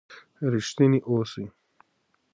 ریښتینی 0.53 0.99
اوسئ. 1.09 1.45